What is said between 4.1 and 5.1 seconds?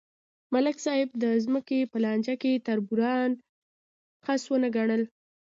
خس ونه ګڼل.